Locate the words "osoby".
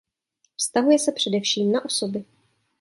1.85-2.25